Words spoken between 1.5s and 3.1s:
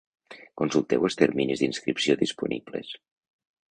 d'inscripció disponibles.